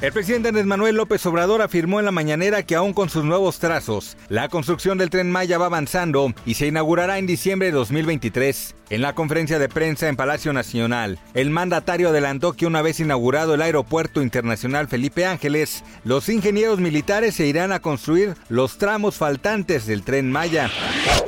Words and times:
El 0.00 0.12
presidente 0.12 0.48
Andrés 0.48 0.64
Manuel 0.64 0.96
López 0.96 1.26
Obrador 1.26 1.60
afirmó 1.60 1.98
en 1.98 2.06
la 2.06 2.10
mañanera 2.10 2.62
que 2.62 2.74
aún 2.74 2.94
con 2.94 3.10
sus 3.10 3.22
nuevos 3.22 3.58
trazos, 3.58 4.16
la 4.30 4.48
construcción 4.48 4.96
del 4.96 5.10
tren 5.10 5.30
Maya 5.30 5.58
va 5.58 5.66
avanzando 5.66 6.32
y 6.46 6.54
se 6.54 6.66
inaugurará 6.66 7.18
en 7.18 7.26
diciembre 7.26 7.66
de 7.66 7.72
2023. 7.72 8.76
En 8.90 9.02
la 9.02 9.14
conferencia 9.14 9.60
de 9.60 9.68
prensa 9.68 10.08
en 10.08 10.16
Palacio 10.16 10.52
Nacional, 10.52 11.20
el 11.34 11.50
mandatario 11.50 12.08
adelantó 12.08 12.54
que 12.54 12.66
una 12.66 12.82
vez 12.82 12.98
inaugurado 12.98 13.54
el 13.54 13.62
Aeropuerto 13.62 14.20
Internacional 14.20 14.88
Felipe 14.88 15.24
Ángeles, 15.24 15.84
los 16.02 16.28
ingenieros 16.28 16.80
militares 16.80 17.36
se 17.36 17.46
irán 17.46 17.70
a 17.70 17.78
construir 17.78 18.34
los 18.48 18.78
tramos 18.78 19.14
faltantes 19.14 19.86
del 19.86 20.02
tren 20.02 20.32
Maya. 20.32 20.68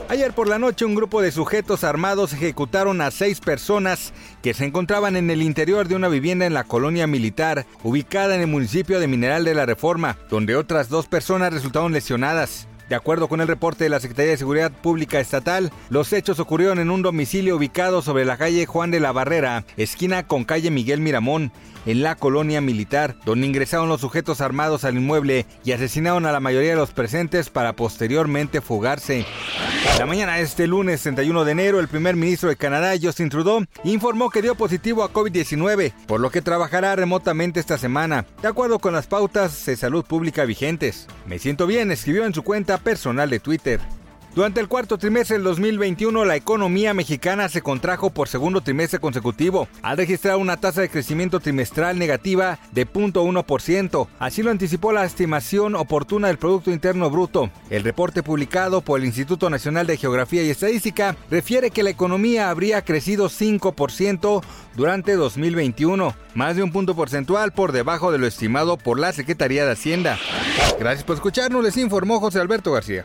Ayer 0.09 0.33
por 0.33 0.49
la 0.49 0.59
noche 0.59 0.85
un 0.85 0.97
grupo 0.97 1.23
de 1.23 1.31
sujetos 1.31 1.85
armados 1.85 2.33
ejecutaron 2.33 3.01
a 3.01 3.13
seis 3.13 3.39
personas 3.39 4.13
que 4.43 4.55
se 4.55 4.65
encontraban 4.65 5.15
en 5.15 5.31
el 5.31 5.41
interior 5.41 5.87
de 5.87 5.95
una 5.95 6.09
vivienda 6.09 6.47
en 6.47 6.55
la 6.55 6.65
colonia 6.65 7.07
militar 7.07 7.65
ubicada 7.85 8.35
en 8.35 8.41
el 8.41 8.49
municipio 8.49 8.99
de 8.99 9.07
Mineral 9.07 9.45
de 9.45 9.55
la 9.55 9.67
Reforma, 9.67 10.19
donde 10.29 10.57
otras 10.57 10.89
dos 10.89 11.07
personas 11.07 11.53
resultaron 11.53 11.93
lesionadas. 11.93 12.67
De 12.93 12.97
acuerdo 12.97 13.27
con 13.27 13.41
el 13.41 13.49
reporte 13.49 13.85
de 13.85 13.89
la 13.89 14.01
Secretaría 14.01 14.33
de 14.33 14.37
Seguridad 14.37 14.71
Pública 14.71 15.19
Estatal, 15.19 15.73
los 15.89 16.13
hechos 16.13 16.39
ocurrieron 16.41 16.79
en 16.79 16.91
un 16.91 17.01
domicilio 17.01 17.57
ubicado 17.57 18.03
sobre 18.03 18.27
la 18.27 18.37
calle 18.37 18.67
Juan 18.67 18.91
de 18.91 19.01
la 19.01 19.13
Barrera, 19.13 19.65
esquina 19.79 20.27
con 20.27 20.45
calle 20.45 20.71
Miguel 20.71 21.01
Miramón, 21.01 21.53
en 21.87 22.03
la 22.03 22.17
colonia 22.17 22.61
militar, 22.61 23.17
donde 23.25 23.47
ingresaron 23.47 23.89
los 23.89 24.03
sujetos 24.03 24.43
armados 24.43 24.85
al 24.85 24.97
inmueble 24.97 25.47
y 25.65 25.73
asesinaron 25.73 26.27
a 26.27 26.33
la 26.33 26.41
mayoría 26.41 26.73
de 26.73 26.77
los 26.77 26.91
presentes 26.91 27.49
para 27.49 27.73
posteriormente 27.73 28.61
fugarse. 28.61 29.25
La 29.99 30.07
mañana 30.07 30.37
de 30.37 30.43
este 30.43 30.67
lunes 30.67 31.03
31 31.03 31.45
de 31.45 31.53
enero, 31.53 31.81
el 31.81 31.89
primer 31.89 32.17
ministro 32.17 32.49
de 32.49 32.57
Canadá, 32.57 32.95
Justin 33.01 33.29
Trudeau, 33.29 33.65
informó 33.85 34.31
que 34.31 34.43
dio 34.43 34.55
positivo 34.55 35.03
a 35.03 35.13
COVID-19, 35.13 35.93
por 36.07 36.21
lo 36.21 36.31
que 36.31 36.41
trabajará 36.41 36.95
remotamente 36.97 37.61
esta 37.61 37.79
semana, 37.79 38.25
de 38.41 38.49
acuerdo 38.49 38.79
con 38.79 38.93
las 38.93 39.07
pautas 39.07 39.67
de 39.67 39.77
salud 39.77 40.05
pública 40.05 40.45
vigentes. 40.45 41.09
Me 41.27 41.39
siento 41.39 41.67
bien, 41.67 41.91
escribió 41.91 42.25
en 42.25 42.35
su 42.35 42.43
cuenta 42.43 42.79
personal 42.79 43.29
de 43.29 43.41
Twitter. 43.41 43.81
Durante 44.35 44.61
el 44.61 44.69
cuarto 44.69 44.97
trimestre 44.97 45.37
del 45.37 45.45
2021, 45.45 46.25
la 46.25 46.37
economía 46.37 46.95
mexicana 46.95 47.51
se 47.51 47.61
contrajo 47.61 48.09
por 48.09 48.29
segundo 48.29 48.63
trimestre 48.63 48.99
consecutivo, 48.99 49.69
al 49.83 49.99
registrar 49.99 50.37
una 50.37 50.57
tasa 50.57 50.81
de 50.81 50.89
crecimiento 50.89 51.39
trimestral 51.39 51.99
negativa 51.99 52.59
de 52.73 52.89
0.1%. 52.89 54.09
Así 54.19 54.43
lo 54.43 54.51
anticipó 54.51 54.91
la 54.91 55.05
estimación 55.05 55.77
oportuna 55.77 56.29
del 56.29 56.39
Producto 56.39 56.71
Interno 56.71 57.11
Bruto. 57.11 57.51
El 57.69 57.85
reporte 57.85 58.23
publicado 58.23 58.81
por 58.81 59.01
el 59.01 59.05
Instituto 59.05 59.51
Nacional 59.51 59.87
de 59.87 59.99
Geografía 59.99 60.43
y 60.43 60.49
Estadística 60.49 61.15
refiere 61.31 61.71
que 61.71 61.83
la 61.83 61.91
economía 61.91 62.49
habría 62.49 62.83
crecido 62.83 63.29
5% 63.29 64.43
durante 64.75 65.15
2021, 65.15 66.15
más 66.35 66.57
de 66.57 66.63
un 66.63 66.73
punto 66.73 66.97
porcentual 66.97 67.53
por 67.53 67.73
debajo 67.73 68.11
de 68.11 68.17
lo 68.17 68.27
estimado 68.27 68.79
por 68.79 68.99
la 68.99 69.13
Secretaría 69.13 69.67
de 69.67 69.73
Hacienda. 69.73 70.19
Gracias 70.79 71.05
por 71.05 71.17
escucharnos, 71.17 71.63
les 71.63 71.77
informó 71.77 72.19
José 72.19 72.41
Alberto 72.41 72.73
García. 72.73 73.05